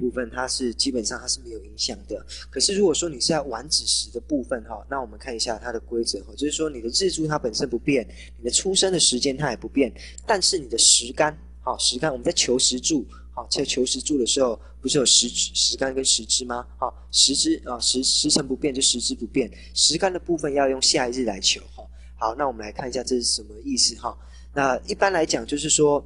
[0.00, 2.24] 部分，它是基本上它是没有影响的。
[2.48, 8.08] 可是如果说你是在晚子时的部分哈，那我们看一下它的规则哈，就是说你的日柱它本身不变，
[8.38, 9.92] 你的出生的时间它也不变，
[10.26, 16.66] 但是你的时干，好时干，我们在求时柱，好在求时柱的时候，不是有时时干跟时支吗？
[16.78, 21.84] 好时支啊时时辰不变就时支不变，时干的部分要用下一日来求哈。
[22.16, 24.16] 好，那我们来看一下这是什么意思哈。
[24.54, 26.04] 那一般来讲就是说。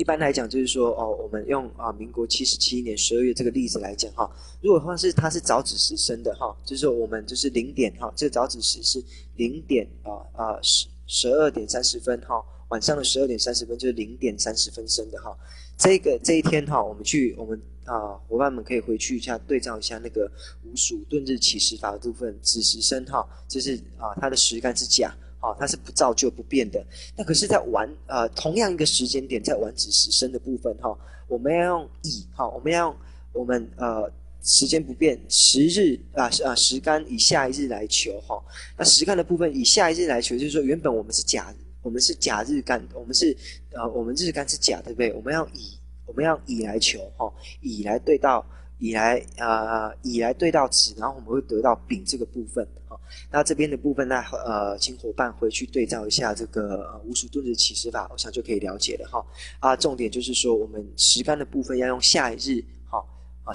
[0.00, 4.26] 一般来讲，就是说，哦，我们用啊，民国七十七年十二月这个例子来讲，哈，
[4.62, 9.04] 如果话是它是早子时生的，哈，就是我们就是零点，哈，这个早子时是
[9.36, 15.36] 零点啊啊十十二点三十分，哈，晚上的十二点三十分就是零点三十分生的，哈，
[15.76, 20.32] 这个这一天，哈，我们去我们啊伙伴们可以回去一下对照一下那个
[20.64, 25.14] 五鼠遁日起时法的部分，子时生，哈，就是啊它的时干是甲。
[25.40, 26.84] 好、哦，它是不造就不变的。
[27.16, 32.96] 那可是，在晚呃同样一个时间点，在晚子时生的部分，哈、哦，我们要用乙，哈、哦，我们要用
[33.32, 38.44] 我们呃时间不变时日啊啊时干以下一日来求，哈、哦。
[38.76, 43.34] 那时干的部分以下一日来求，就是说原本我们是甲，我们是甲日干，我们是
[43.72, 45.12] 呃我们日干是甲，对不对？
[45.14, 48.44] 我们要以我们要乙来求，哈、哦，乙来对到。
[48.80, 52.96] 以来呃以来对到子，然后我们会得到丙这个部分啊。
[53.30, 59.24] 那这边的部分呢，呃，请伙伴回去对照一下这个呃五属遁日起始法，我想就可以了解了哈。
[59.60, 62.64] 啊，重点就是说我们时干的部分要用下一日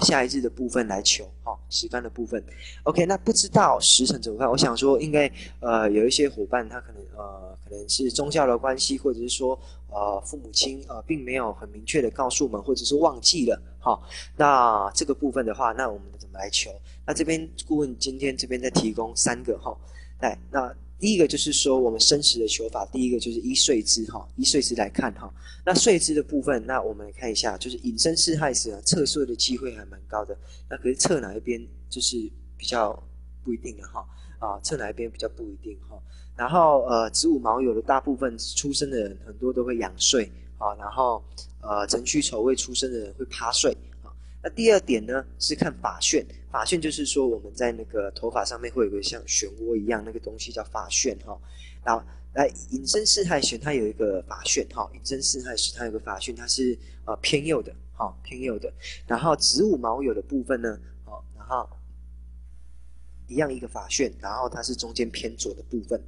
[0.00, 2.42] 下一日的部分来求哈时干的部分。
[2.84, 4.50] OK，那不知道时辰怎么办？
[4.50, 5.30] 我想说应该
[5.60, 9.58] 呃有一些伙伴他可能呃可能是宗教的关系，或者是说。
[9.88, 13.98] 呃，父母亲呃，并没有很明确的告诉我们，或者是忘记了哈。
[14.36, 16.70] 那这个部分的话，那我们怎么来求？
[17.06, 19.74] 那这边顾问今天这边再提供三个哈。
[20.20, 25.32] 来，那第一个就是说，我们生时的求法，第一个就是依岁支哈，依岁支来看哈。
[25.64, 30.36] 那岁支的部分，那我们来看一下，就是引申巳亥时啊，测岁的机会还蛮高的。
[30.70, 32.16] 那可是测哪一边，就是
[32.56, 32.92] 比较
[33.44, 34.06] 不一定的哈。
[34.38, 36.00] 啊，测哪一边比较不一定哈。
[36.34, 40.74] 然后呃，子午卯酉的大部分出生的人，很多都会仰岁啊。
[40.76, 41.22] 然后
[41.60, 43.76] 呃，辰戌丑未出生的人会趴岁。
[44.46, 51.36] 那第二点呢，是看发旋，发旋就是说我们在那个头发上面会有个像漩涡一样那个东西叫发旋哈。
[51.84, 52.00] 然后
[52.34, 58.72] 来寅申四害旋它有一个发旋哈，寅申四害时它有个发旋，它是呃偏右的哈，偏右的。
[59.04, 61.68] 然后子午卯酉的部分呢，好，然后
[63.26, 66.00] 一样一个发旋，然后它是中间偏左的部分。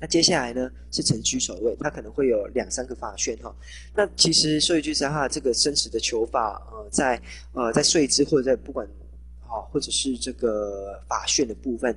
[0.00, 3.54] 那接下来呢，是城区守卫，它可能会有两三个发旋哈。
[3.94, 7.20] 那其实说一句实话，这个生死的求法，呃，在
[7.52, 8.88] 呃在睡姿或者在不管
[9.42, 11.94] 啊，或者是这个发旋的部分，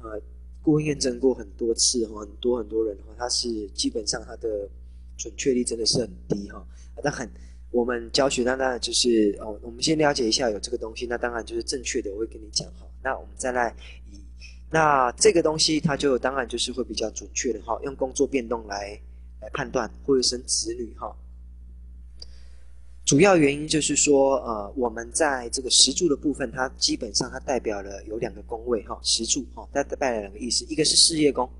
[0.00, 0.22] 呃，
[0.62, 4.68] 顾问验证过很多次哈，很多很多人哈，他是基本上他的
[5.16, 6.64] 准确率真的是很低哈。
[7.02, 7.28] 那很
[7.72, 12.86] 我们教学那当然就是哦，我们先了解一下有这个东西，那当然就是正确的，我会跟你讲哈。
[13.02, 13.74] 那我们再来
[14.08, 14.20] 以。
[14.72, 18.98] 那这个东西，它就当然就是会比较准确的哈，用工作变动来
[19.40, 21.12] 来判断会生子女哈。
[23.04, 31.50] 主要原因就是说，呃，我们在这个石柱的部分，它基本上它代表了有两个宫位哈，石柱哈，它代表两个意思，一个是事业宫，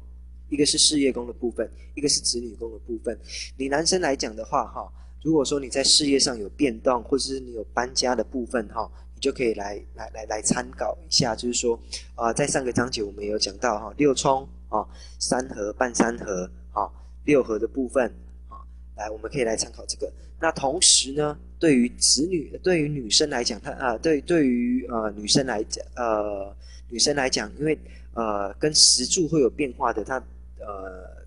[0.49, 3.19] 一个是事业宫的部分，一个是子女宫的部分。
[3.57, 4.89] 你男生来讲的话哈，
[5.25, 8.89] 如果说你在事业上有变动，或者是你有搬家的部分哈。
[9.21, 11.79] 就可以来来来来参考一下，就是说，
[12.15, 14.87] 啊、在上个章节我们有讲到哈，六冲啊，
[15.19, 16.91] 三合半三合啊，
[17.25, 18.11] 六合的部分
[18.49, 18.59] 啊，
[18.97, 20.11] 来我们可以来参考这个。
[20.41, 26.57] 那同时呢，对于子女，对于女生来讲，她啊，对对于呃女生来讲，呃
[26.89, 27.79] 女生来讲，因为
[28.15, 30.17] 呃跟时柱会有变化的，她
[30.59, 31.20] 呃。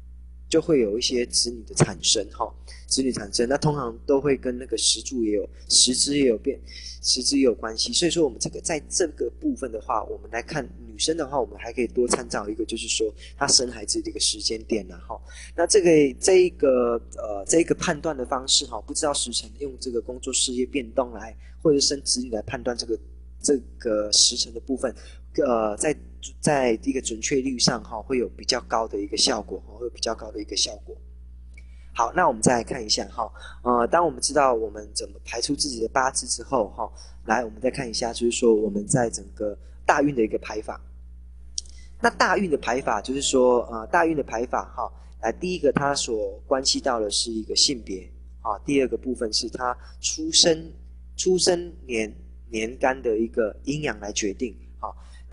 [0.53, 2.47] 就会有一些子女的产生，哈，
[2.85, 6.59] 子女产生，那通常都会跟那个时柱也有时支也有变，
[7.01, 7.91] 时支也有关系。
[7.91, 15.19] 所以说，我们这个在这个部分的话，我们来看女生的话，我们还可以多参照一个，就是说她生孩子的一个时间点呢，哈。
[15.55, 22.95] 那这个这一个呃这一个判断的方式，哈，不知道时辰用这个工作事业变动来，或者生子女来判断这个
[23.41, 24.93] 这个时辰的部分。
[25.41, 25.95] 呃，在
[26.39, 30.95] 在一个准确率上哈，会有比较高的一个效果，会有比较高的一个效果。
[31.95, 33.31] 好，那我们再来看一下哈，
[33.63, 36.91] 呃，当我们知道我们怎么排出自己的八字之后哈，
[37.25, 40.79] 来，我们再看一下，就是说我们在整个大运的一个排法。
[42.01, 44.91] 那大运的排法就是说，呃，大运的排法哈，
[45.21, 50.71] 来，第一个它所关系到的是一个性别啊，第二个部分是它出生
[51.15, 52.13] 出生年
[52.49, 54.55] 年干的一个阴阳来决定。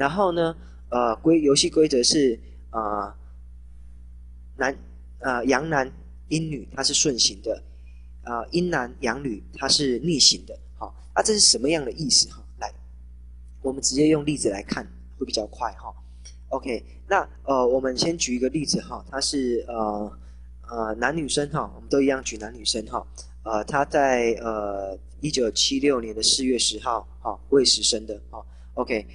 [0.01, 0.57] 然后呢，
[0.89, 3.15] 呃，规游戏规则是，呃，
[4.57, 4.75] 男，
[5.19, 5.93] 呃，阳男
[6.29, 7.63] 阴女，它是顺行的，
[8.25, 12.43] 呃阴男阳女它是逆行的，好，啊这是什么样的意思哈？
[12.61, 12.73] 来，
[13.61, 15.95] 我们直接用例子来看会比较快哈。
[16.49, 20.19] OK，那呃我们先举一个例子哈，它是呃
[20.71, 23.07] 呃男女生哈，我们都一样举男女生哈，
[23.43, 28.43] 呃他在呃一九七六年的四月十号哈未时生的哈
[28.73, 29.07] ，OK。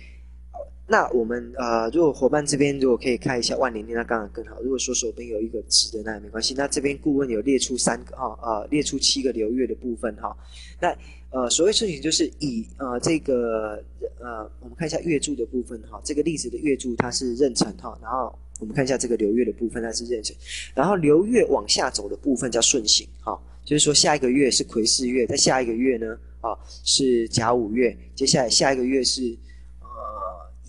[0.87, 4.61] 那我们呃，如果伙伴这边如果可以看一下万年历，那当然更好。
[4.61, 6.53] 如果说手边有一个直的，那也没关系。
[6.55, 10.37] 那这边顾问有列出三个哈，呃，列出七个流月的部分哈。
[10.79, 10.95] 那
[11.31, 13.83] 呃，所谓顺行就是以呃这个
[14.19, 15.99] 呃，我们看一下月柱的部分哈。
[16.03, 20.35] 这个例子的月柱它是壬辰哈，然后我们看一下这个流月的部分它是壬辰，
[20.75, 23.35] 然后流月往下走的部分叫顺行哈，
[23.65, 29.35] 就是说下一个月是癸巳月，在下一个月呢啊是甲午月，接下来下一个月是。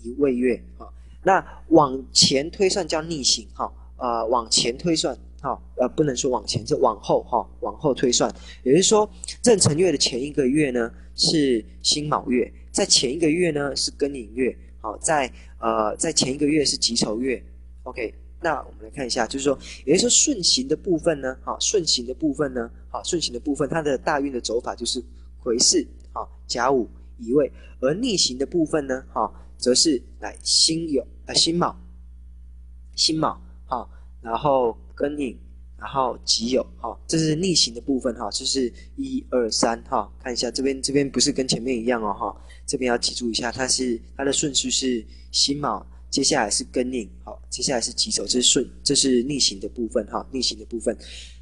[0.07, 0.87] 乙未月，哈，
[1.23, 8.33] 那往前推算叫逆行，哈，呃，往前推算，哈，呃，不能说往前，就往后，哈，往后推算，
[8.63, 9.09] 也就是说，
[9.43, 17.43] 壬辰月的前一个月呢是辛卯月，在前一个月呢是庚寅月，好，在呃，在前一个月是己丑月
[17.83, 25.03] ，OK，那我们来看一下，就是说，也就是说顺行的部分呢，好，顺行的部分呢，好，顺行的部分，它的大运的走法就是
[25.43, 26.87] 癸巳，好，甲午、
[27.17, 27.51] 乙未，
[27.81, 29.33] 而逆行的部分呢，好。
[29.57, 31.75] 则是来辛酉啊辛卯，
[32.95, 33.89] 辛卯好，
[34.21, 35.37] 然后庚寅，
[35.77, 50.97] 然后己酉好，这是逆行的部分哈，就是一二三哈，看一下这边这边不是跟前面一样哦哈，这边要记住一下，它是它的顺序是辛卯，接下来是庚寅，好，接下来是己酉，这是顺，这是逆行的部分哈，逆行的部分，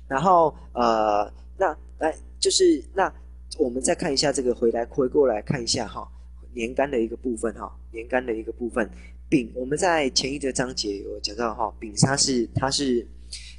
[0.08, 3.14] 然后呃，那来就是那
[3.58, 6.10] 我们再看一下这个回来回过来看一下哈。
[6.56, 8.90] 年干的一个部分哈，年干的一个部分，
[9.30, 13.06] 丙我们在前一个章节有讲到哈，丙它是它是，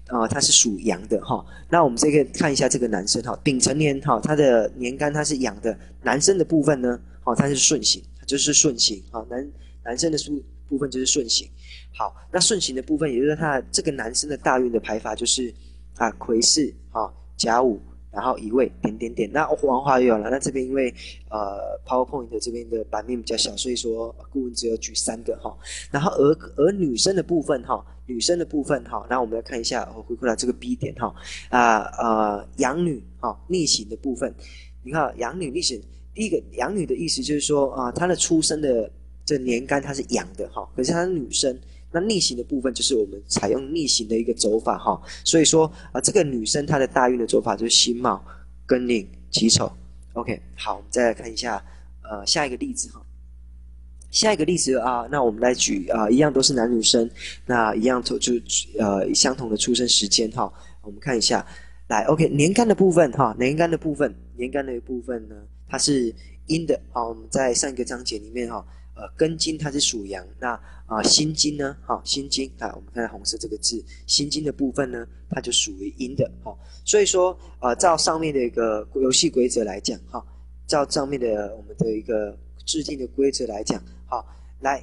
[0.08, 1.44] 呃它是属阳的哈。
[1.70, 9.52] 那我们这个看一下这个男生哈，丙辰年哈，他的年干它是阳的，男生的部分呢，好它是顺行，就是顺行啊，男
[9.84, 11.48] 男生的部部分就是顺行。
[11.92, 15.52] 好，那顺行的部分，也就是他这个男生的大运的排法就是
[15.96, 17.80] 啊癸巳啊甲午。
[18.16, 20.30] 然后一位点点点，那王华又有了。
[20.30, 20.88] 那这边因为
[21.28, 25.54] 呃 PowerPoint 这边的版面比较小，所以说顾问只有举三个哈。
[25.90, 31.14] 然后而而女生的部分哈，女生的部分哈，那我们来看一下，我回过来这个 B 点哈
[31.50, 34.34] 啊呃养女哈逆行的部分，
[34.82, 35.78] 你看养女逆行，
[36.14, 38.90] 第一个养女的意思就是说啊，她的出生的
[39.26, 41.54] 这年干她是阳的哈，可是她是女生。
[41.92, 48.22] 那逆行的部分就是我们采用逆行的一个走法哈，所以说啊，这个女生她的大运的走法就是辛卯、
[48.66, 49.70] 庚寅、己丑。
[50.12, 51.62] OK，好，我们再来看一下
[52.02, 53.00] 呃下一个例子哈。
[54.10, 57.10] 下一个例子啊，那我们来举啊，一样都是男女生，
[57.44, 58.32] 那一样就就
[58.78, 60.50] 呃相同的出生时间哈。
[60.82, 61.46] 我们看一下，
[61.88, 65.34] 来 OK 年干的部分哈，年干的部分，年干的部分呢，
[65.68, 66.14] 它是
[66.46, 66.80] 阴的。
[66.92, 68.64] 好，我们在上一个章节里面哈。
[68.98, 70.52] 呃，庚金它是属阳，那
[70.86, 71.76] 啊、呃、辛金呢？
[71.82, 80.24] 好、哦，辛金啊，我们看红色这个字，辛金的部分呢，它就属于阴的，好、所以说呃，照上面的一个游戏规则来讲，哈、
[80.66, 82.34] 照上面的我们的一个
[82.64, 84.26] 制定的规则来讲，好、
[84.60, 84.82] 来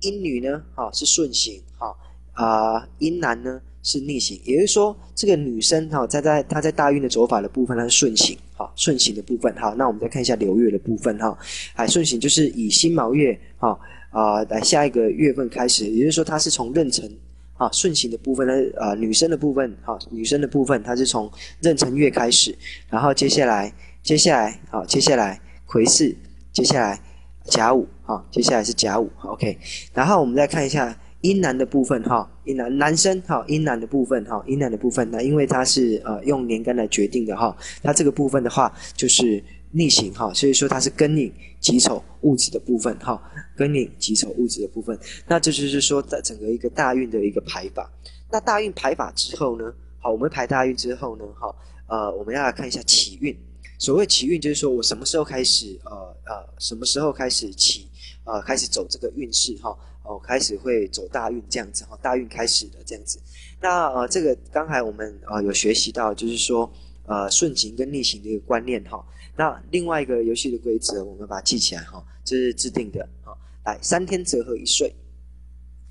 [0.00, 1.98] 阴女呢，好、是顺行，好、
[2.34, 3.62] 啊、阴男呢。
[3.80, 9.54] 是逆行，也就是说，这个女生哈，在在她在大运的走法的部分，她是顺行，好顺行的部分。
[9.56, 11.38] 好，那我们再看一下流月的部分哈，
[11.74, 13.78] 哎，顺行就是以辛卯月，哈
[14.10, 17.08] 啊，来下一个月份开始，也就是说，它是从壬辰，
[17.56, 22.52] 啊顺行的部分呢，啊女生的部分，哈女生的部分，它是从壬辰月开始，
[22.90, 23.72] 然后接下来，
[24.02, 26.16] 接下来，好，接下来癸巳，
[26.52, 27.00] 接下来
[27.44, 29.56] 甲午，啊，接下来是甲午，OK，
[29.94, 30.94] 然后我们再看一下。
[31.22, 43.20] 阴男的部分哈，阴男男生哈，阴男的部分哈，阴男的部分，那因为它是呃用年干来决定的哈，它这个部分的话就是逆行哈，所以说它是庚寅己丑戊子的部分哈，
[43.56, 44.96] 庚寅己丑戊子的部分，
[45.26, 47.90] 那这就是说在整个一个大运的一个排法。
[48.30, 51.52] 那大运排法之后呢，好，我们排大运之后呢，哈，
[51.88, 53.36] 呃，我们要来看一下起运。
[53.80, 55.90] 所谓起运，就是说我什么时候开始呃
[56.26, 57.87] 呃，什么时候开始起
[58.28, 59.76] 呃，开始走这个运势哈。
[60.04, 63.20] 哦，开始会走大运这样子哈，大运开始的这样子。
[63.60, 66.70] 那呃，这个刚才我们呃有学习到，就是说
[67.04, 69.04] 呃顺行跟逆行的一个观念哈。
[69.36, 73.36] 那另外一个游戏的规则，我们把它记起来哈，这是制定的哈。
[73.66, 74.94] 来，三天折合一岁。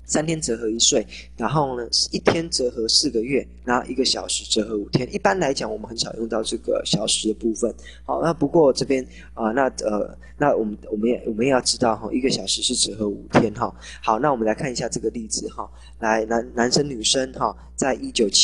[0.08, 5.08] 三天折合一岁，然后呢，一天折合四个月，然后一个小时折合五天。
[5.14, 7.72] 一般来讲，我们很少用到这个小时的部分。
[8.04, 13.72] 好，那不过这边啊、那呃，那我们我们也我们也要知道哈，一个小时是折合五天哈。
[14.02, 15.70] 好，那我们来看一下这个例子哈。
[16.00, 18.36] 来，男男生女生哈，在一九七。